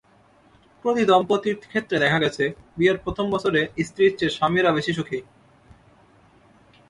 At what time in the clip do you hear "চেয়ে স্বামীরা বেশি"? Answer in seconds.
4.19-4.91